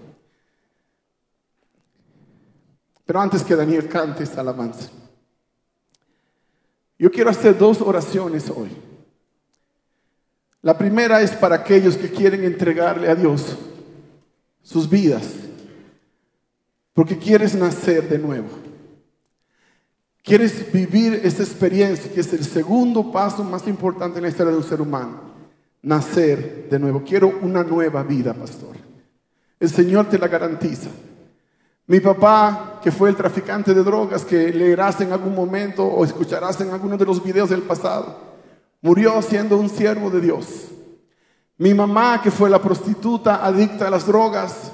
[3.09, 4.87] Pero antes que Daniel cante esta alabanza,
[6.99, 8.69] yo quiero hacer dos oraciones hoy.
[10.61, 13.57] La primera es para aquellos que quieren entregarle a Dios
[14.61, 15.23] sus vidas,
[16.93, 18.49] porque quieres nacer de nuevo.
[20.21, 24.59] Quieres vivir esta experiencia, que es el segundo paso más importante en la historia de
[24.59, 25.19] un ser humano,
[25.81, 27.03] nacer de nuevo.
[27.03, 28.75] Quiero una nueva vida, pastor.
[29.59, 30.91] El Señor te la garantiza.
[31.87, 36.59] Mi papá, que fue el traficante de drogas que leerás en algún momento o escucharás
[36.61, 38.17] en alguno de los videos del pasado,
[38.81, 40.65] murió siendo un siervo de Dios.
[41.57, 44.71] Mi mamá, que fue la prostituta adicta a las drogas,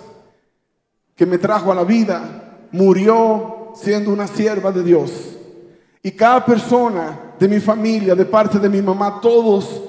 [1.16, 5.12] que me trajo a la vida, murió siendo una sierva de Dios.
[6.04, 9.82] Y cada persona de mi familia, de parte de mi mamá, todos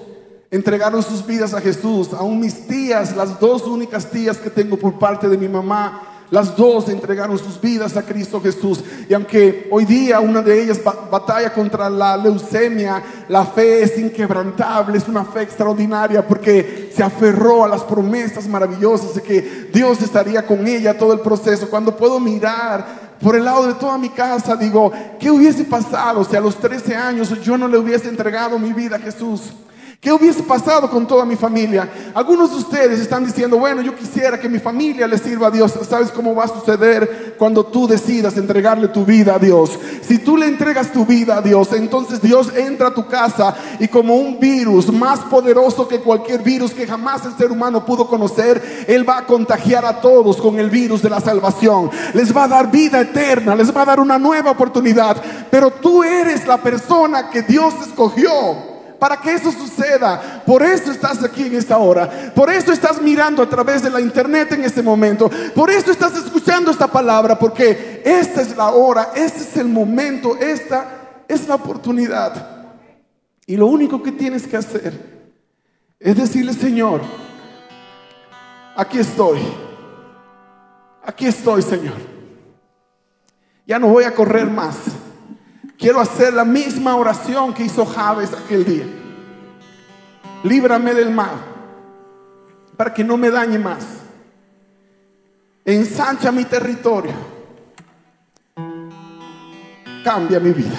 [0.50, 2.12] entregaron sus vidas a Jesús.
[2.14, 6.56] Aún mis tías, las dos únicas tías que tengo por parte de mi mamá, Las
[6.56, 8.82] dos entregaron sus vidas a Cristo Jesús.
[9.08, 14.98] Y aunque hoy día una de ellas batalla contra la leucemia, la fe es inquebrantable,
[14.98, 20.44] es una fe extraordinaria porque se aferró a las promesas maravillosas de que Dios estaría
[20.44, 21.70] con ella todo el proceso.
[21.70, 26.34] Cuando puedo mirar por el lado de toda mi casa, digo, ¿qué hubiese pasado si
[26.34, 29.52] a los 13 años yo no le hubiese entregado mi vida a Jesús?
[30.00, 31.88] ¿Qué hubiese pasado con toda mi familia?
[32.14, 35.72] Algunos de ustedes están diciendo, bueno, yo quisiera que mi familia le sirva a Dios.
[35.88, 39.78] ¿Sabes cómo va a suceder cuando tú decidas entregarle tu vida a Dios?
[40.02, 43.88] Si tú le entregas tu vida a Dios, entonces Dios entra a tu casa y
[43.88, 48.84] como un virus más poderoso que cualquier virus que jamás el ser humano pudo conocer,
[48.86, 51.90] Él va a contagiar a todos con el virus de la salvación.
[52.12, 55.16] Les va a dar vida eterna, les va a dar una nueva oportunidad.
[55.50, 60.42] Pero tú eres la persona que Dios escogió para que eso suceda.
[60.44, 62.32] Por eso estás aquí en esta hora.
[62.34, 65.30] Por eso estás mirando a través de la internet en este momento.
[65.54, 67.38] Por eso estás escuchando esta palabra.
[67.38, 72.66] Porque esta es la hora, este es el momento, esta es la oportunidad.
[73.46, 75.16] Y lo único que tienes que hacer
[75.98, 77.00] es decirle, Señor,
[78.76, 79.40] aquí estoy.
[81.02, 81.94] Aquí estoy, Señor.
[83.66, 84.76] Ya no voy a correr más.
[85.78, 88.86] Quiero hacer la misma oración que hizo Javes aquel día.
[90.42, 91.56] Líbrame del mal
[92.76, 93.84] para que no me dañe más.
[95.64, 97.12] Ensancha mi territorio.
[100.04, 100.78] Cambia mi vida.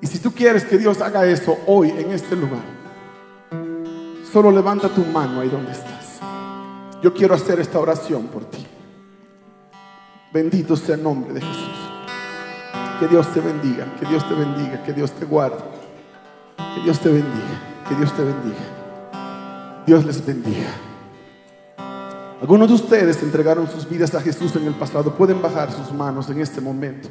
[0.00, 2.62] Y si tú quieres que Dios haga eso hoy en este lugar,
[4.32, 6.20] solo levanta tu mano ahí donde estás.
[7.02, 8.64] Yo quiero hacer esta oración por ti.
[10.32, 11.87] Bendito sea el nombre de Jesús.
[12.98, 15.58] Que Dios te bendiga, que Dios te bendiga, que Dios te guarde.
[16.74, 19.84] Que Dios te bendiga, que Dios te bendiga.
[19.86, 20.68] Dios les bendiga.
[22.40, 25.14] Algunos de ustedes entregaron sus vidas a Jesús en el pasado.
[25.14, 27.08] Pueden bajar sus manos en este momento.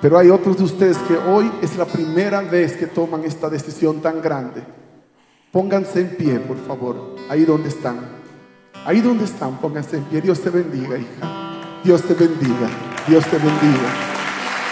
[0.00, 4.00] Pero hay otros de ustedes que hoy es la primera vez que toman esta decisión
[4.00, 4.62] tan grande.
[5.50, 8.00] Pónganse en pie, por favor, ahí donde están.
[8.84, 10.20] Ahí donde están, pónganse en pie.
[10.20, 11.80] Dios te bendiga, hija.
[11.82, 12.68] Dios te bendiga.
[13.08, 14.15] Dios te bendiga.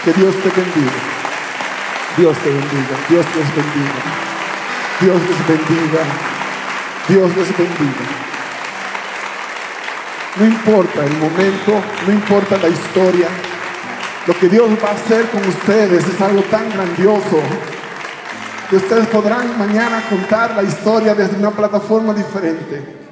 [0.05, 0.93] Que Dios te bendiga.
[2.15, 2.95] Dios te bendiga.
[3.09, 4.01] Dios les bendiga.
[5.01, 6.03] Dios les bendiga.
[7.07, 8.05] Dios les bendiga.
[10.35, 13.29] No importa el momento, no importa la historia.
[14.27, 17.39] Lo que Dios va a hacer con ustedes es algo tan grandioso
[18.69, 23.07] que ustedes podrán mañana contar la historia desde una plataforma diferente,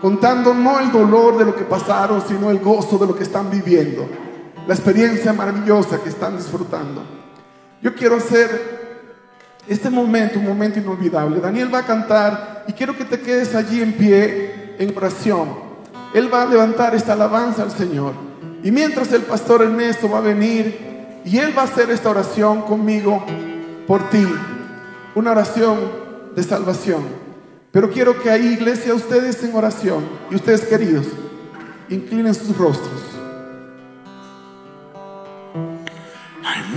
[0.00, 3.50] contando no el dolor de lo que pasaron, sino el gozo de lo que están
[3.50, 4.25] viviendo
[4.66, 7.02] la experiencia maravillosa que están disfrutando.
[7.82, 8.86] Yo quiero hacer
[9.68, 11.40] este momento un momento inolvidable.
[11.40, 15.48] Daniel va a cantar y quiero que te quedes allí en pie en oración.
[16.14, 18.12] Él va a levantar esta alabanza al Señor.
[18.62, 22.62] Y mientras el pastor Ernesto va a venir y él va a hacer esta oración
[22.62, 23.24] conmigo
[23.86, 24.26] por ti,
[25.14, 25.78] una oración
[26.34, 27.02] de salvación.
[27.70, 31.06] Pero quiero que ahí, iglesia, ustedes en oración y ustedes queridos,
[31.88, 33.05] inclinen sus rostros.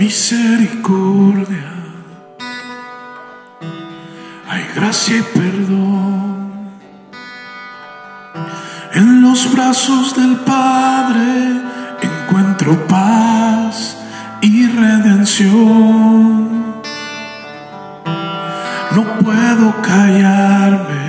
[0.00, 1.72] Misericordia,
[4.48, 6.70] hay gracia y perdón.
[8.94, 11.60] En los brazos del Padre
[12.00, 13.98] encuentro paz
[14.40, 16.48] y redención.
[18.96, 21.08] No puedo callarme,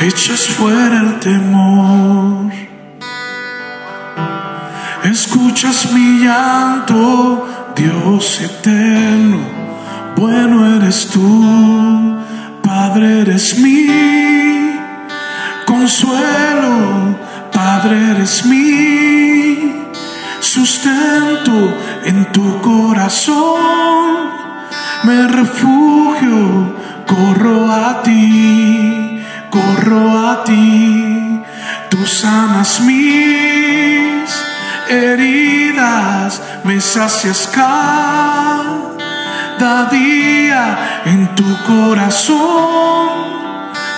[0.00, 2.48] echas fuera el temor
[5.10, 9.38] Escuchas mi llanto, Dios eterno,
[10.14, 12.18] bueno eres tú,
[12.62, 13.86] Padre eres mi
[15.64, 17.16] consuelo,
[17.50, 19.86] Padre eres mi
[20.40, 21.54] sustento
[22.04, 24.28] en tu corazón,
[25.04, 26.74] me refugio,
[27.06, 31.40] corro a ti, corro a ti,
[31.88, 34.07] tú sanas mis
[34.88, 38.78] heridas me sacias cada
[39.90, 43.08] día en tu corazón.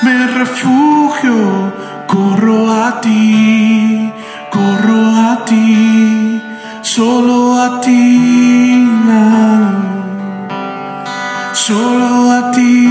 [0.03, 1.73] Me refugio,
[2.07, 4.13] corro a ti,
[4.51, 6.43] corro a ti,
[6.81, 8.89] solo a ti,
[11.53, 12.90] solo a ti,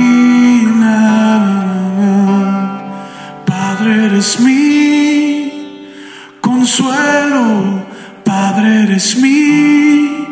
[9.00, 10.28] mi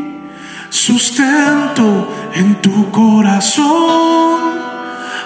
[0.70, 4.42] sustento en tu corazón,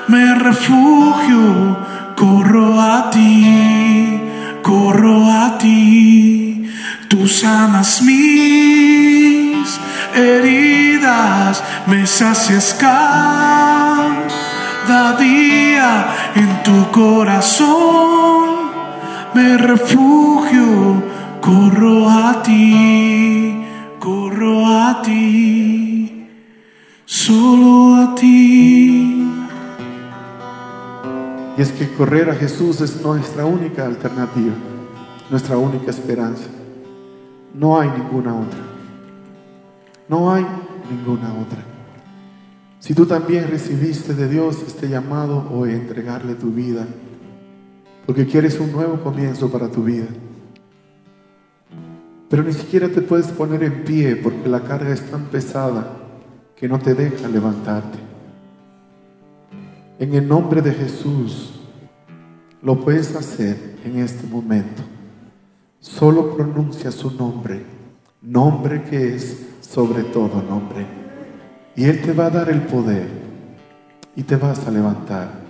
[0.08, 1.78] me refugio,
[2.16, 4.22] corro a ti,
[4.62, 6.70] corro a ti,
[7.08, 9.80] tú sanas mis
[10.14, 14.04] heridas, me sacias cada
[15.18, 18.70] día en tu corazón,
[19.34, 21.11] me refugio,
[21.42, 23.66] corro a ti,
[24.00, 26.28] corro a ti,
[27.06, 29.28] solo a ti.
[31.58, 34.54] Y es que correr a Jesús es nuestra única alternativa,
[35.30, 36.46] nuestra única esperanza.
[37.54, 38.60] No hay ninguna otra.
[40.08, 40.46] No hay
[40.90, 41.60] ninguna otra.
[42.80, 46.88] Si tú también recibiste de Dios este llamado hoy a entregarle tu vida,
[48.06, 50.08] porque quieres un nuevo comienzo para tu vida,
[52.32, 55.98] pero ni siquiera te puedes poner en pie porque la carga es tan pesada
[56.56, 58.00] que no te deja levantarte.
[60.00, 61.60] En el nombre de Jesús
[62.62, 64.82] lo puedes hacer en este momento.
[65.82, 67.66] Solo pronuncia su nombre,
[68.22, 70.86] nombre que es sobre todo nombre.
[71.76, 73.10] Y Él te va a dar el poder
[74.16, 75.42] y te vas a levantar.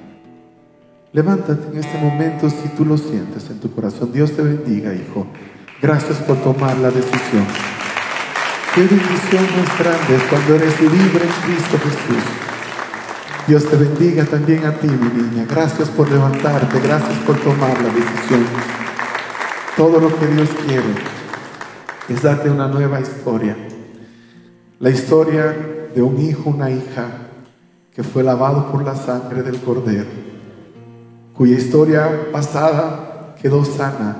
[1.13, 4.11] Levántate en este momento si tú lo sientes en tu corazón.
[4.11, 5.27] Dios te bendiga, hijo.
[5.82, 7.43] Gracias por tomar la decisión.
[8.75, 12.23] Qué bendición más grande cuando eres libre en Cristo Jesús.
[13.47, 15.47] Dios te bendiga también a ti, mi niña.
[15.49, 18.45] Gracias por levantarte, gracias por tomar la decisión.
[19.75, 20.93] Todo lo que Dios quiere
[22.09, 23.57] es darte una nueva historia.
[24.79, 25.55] La historia
[25.95, 27.07] de un hijo, una hija
[27.91, 30.09] que fue lavado por la sangre del Cordero,
[31.36, 34.17] cuya historia pasada quedó sana,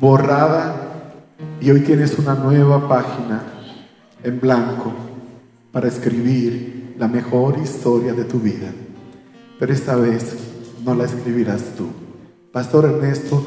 [0.00, 0.85] borrada,
[1.60, 3.42] y hoy tienes una nueva página
[4.22, 4.92] en blanco
[5.72, 8.68] para escribir la mejor historia de tu vida.
[9.58, 10.36] Pero esta vez
[10.84, 11.86] no la escribirás tú.
[12.52, 13.44] Pastor Ernesto,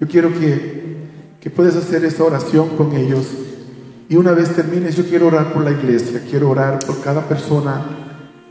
[0.00, 0.96] yo quiero que,
[1.40, 3.26] que puedas hacer esta oración con ellos.
[4.08, 6.22] Y una vez termines, yo quiero orar por la iglesia.
[6.28, 7.82] Quiero orar por cada persona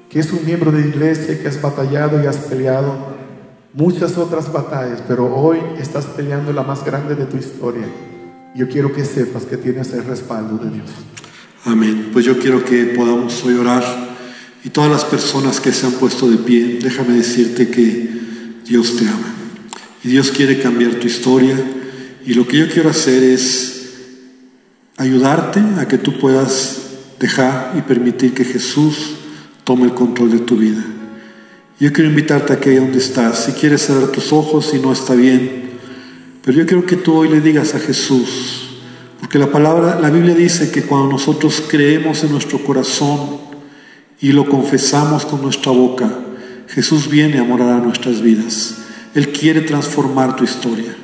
[0.09, 3.15] que es un miembro de iglesia, que has batallado y has peleado
[3.73, 7.85] muchas otras batallas, pero hoy estás peleando la más grande de tu historia.
[8.55, 10.89] Yo quiero que sepas que tienes el respaldo de Dios.
[11.65, 12.11] Amén.
[12.13, 13.83] Pues yo quiero que podamos hoy orar
[14.63, 18.09] y todas las personas que se han puesto de pie, déjame decirte que
[18.65, 19.35] Dios te ama
[20.05, 21.61] y Dios quiere cambiar tu historia
[22.25, 23.89] y lo que yo quiero hacer es
[24.95, 26.81] ayudarte a que tú puedas
[27.19, 29.15] dejar y permitir que Jesús
[29.65, 30.83] tome el control de tu vida.
[31.77, 34.93] Yo quiero invitarte a que ahí donde estás, si quieres cerrar tus ojos, si no
[34.93, 35.74] está bien,
[36.45, 38.69] pero yo quiero que tú hoy le digas a Jesús,
[39.19, 43.39] porque la palabra, la Biblia dice que cuando nosotros creemos en nuestro corazón
[44.21, 46.07] y lo confesamos con nuestra boca,
[46.67, 48.75] Jesús viene a morar a nuestras vidas.
[49.15, 50.95] Él quiere transformar tu historia.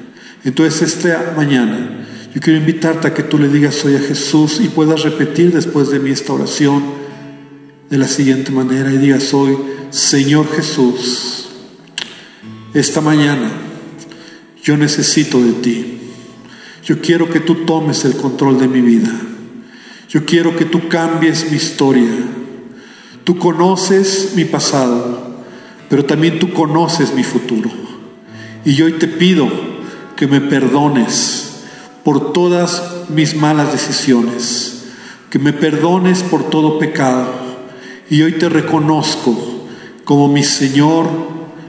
[0.43, 4.67] Entonces esta mañana yo quiero invitarte a que tú le digas hoy a Jesús y
[4.67, 6.83] puedas repetir después de mí esta oración
[7.89, 9.57] de la siguiente manera y digas hoy,
[9.89, 11.49] Señor Jesús,
[12.75, 13.70] esta mañana
[14.63, 15.97] yo necesito de ti.
[16.83, 19.11] Yo quiero que tú tomes el control de mi vida.
[20.09, 22.11] Yo quiero que tú cambies mi historia.
[23.23, 25.43] Tú conoces mi pasado,
[25.89, 27.69] pero también tú conoces mi futuro.
[28.65, 29.47] Y hoy te pido
[30.15, 31.63] que me perdones
[32.03, 34.85] por todas mis malas decisiones,
[35.29, 37.31] que me perdones por todo pecado.
[38.09, 39.67] Y hoy te reconozco
[40.03, 41.07] como mi Señor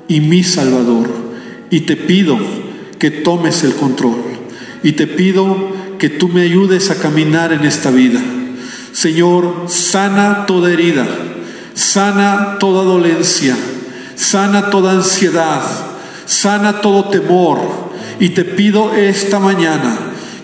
[0.09, 1.09] y mi Salvador.
[1.71, 2.39] Y te pido
[3.03, 4.23] que tomes el control.
[4.85, 8.21] Y te pido que tú me ayudes a caminar en esta vida.
[8.93, 11.09] Señor, sana toda herida,
[11.75, 13.57] sana toda dolencia,
[14.15, 15.63] sana toda ansiedad,
[16.27, 17.59] sana todo temor.
[18.21, 19.99] Y te pido esta mañana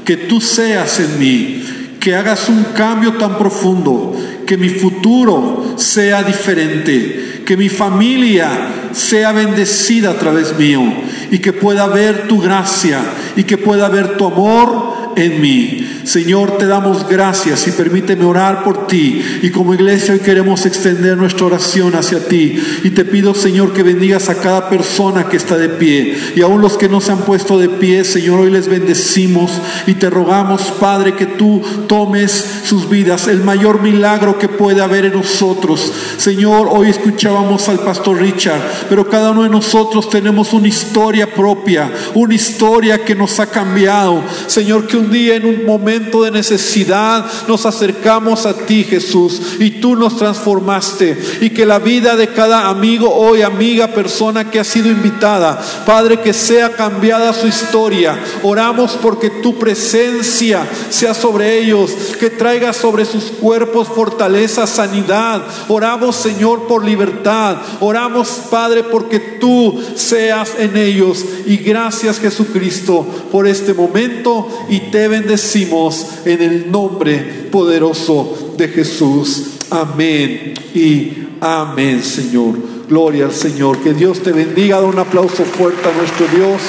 [0.05, 1.63] que tú seas en mí,
[2.01, 8.51] que hagas un cambio tan profundo, que mi futuro sea diferente, que mi familia
[8.93, 10.83] sea bendecida a través mío
[11.31, 13.01] y que pueda ver tu gracia
[13.37, 15.98] y que pueda ver tu amor en mí.
[16.09, 19.23] Señor, te damos gracias y permíteme orar por ti.
[19.43, 22.59] Y como iglesia hoy queremos extender nuestra oración hacia ti.
[22.83, 26.17] Y te pido, Señor, que bendigas a cada persona que está de pie.
[26.35, 29.53] Y aún los que no se han puesto de pie, Señor, hoy les bendecimos
[29.87, 33.29] y te rogamos, Padre, que tú tomes sus vidas.
[33.29, 35.93] El mayor milagro que puede haber en nosotros.
[36.17, 41.93] Señor, hoy escuchábamos al pastor Richard, pero cada uno de nosotros tenemos una historia propia,
[42.15, 44.23] una historia que nos ha cambiado.
[44.47, 49.71] Señor, que un día en un momento de necesidad nos acercamos a ti, Jesús, y
[49.71, 51.19] tú nos transformaste.
[51.41, 56.21] Y que la vida de cada amigo hoy, amiga, persona que ha sido invitada, Padre,
[56.21, 58.19] que sea cambiada su historia.
[58.43, 65.43] Oramos porque tu presencia sea sobre ellos, que traiga sobre sus cuerpos fortaleza, sanidad.
[65.69, 67.57] Oramos, Señor, por libertad.
[67.81, 71.25] Oramos, Padre, porque tú seas en ellos.
[71.47, 75.88] Y gracias, Jesucristo, por este momento y te bendecimos
[76.25, 77.19] en el nombre
[77.51, 79.59] poderoso de Jesús.
[79.71, 82.55] Amén y amén, Señor.
[82.89, 83.79] Gloria al Señor.
[83.79, 84.81] Que Dios te bendiga.
[84.81, 86.61] Da un aplauso fuerte a nuestro Dios.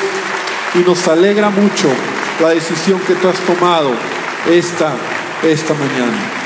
[0.76, 1.88] Y nos alegra mucho
[2.42, 3.92] la decisión que tú has tomado
[4.50, 4.94] esta,
[5.44, 6.39] esta mañana.